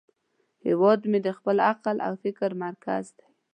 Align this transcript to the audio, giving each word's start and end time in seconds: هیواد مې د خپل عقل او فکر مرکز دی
هیواد 0.65 0.99
مې 1.09 1.19
د 1.25 1.27
خپل 1.37 1.57
عقل 1.69 1.95
او 2.07 2.13
فکر 2.23 2.49
مرکز 2.65 3.05
دی 3.17 3.27